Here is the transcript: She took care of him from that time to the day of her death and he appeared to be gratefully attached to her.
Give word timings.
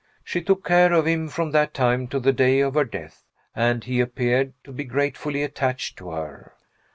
She 0.23 0.41
took 0.41 0.65
care 0.65 0.93
of 0.93 1.05
him 1.05 1.27
from 1.29 1.51
that 1.51 1.75
time 1.75 2.07
to 2.07 2.19
the 2.19 2.33
day 2.33 2.59
of 2.59 2.73
her 2.73 2.85
death 2.85 3.23
and 3.55 3.83
he 3.83 3.99
appeared 3.99 4.53
to 4.63 4.71
be 4.71 4.83
gratefully 4.83 5.43
attached 5.43 5.95
to 5.99 6.09
her. 6.09 6.55